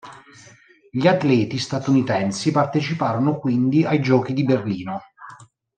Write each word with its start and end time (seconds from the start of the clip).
Gli 0.89 1.05
atleti 1.05 1.59
statunitensi 1.59 2.49
parteciparono 2.49 3.37
quindi 3.37 3.85
ai 3.85 4.01
Giochi 4.01 4.33
di 4.33 4.43
Berlino. 4.43 4.99